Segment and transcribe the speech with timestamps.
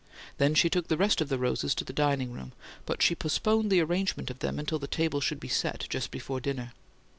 [0.39, 2.53] Then she took the rest of the roses to the dining room;
[2.87, 6.39] but she postponed the arrangement of them until the table should be set, just before
[6.41, 6.73] dinner.